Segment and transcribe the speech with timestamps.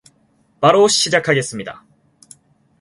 [0.59, 1.85] 바로 시작하겠습니다.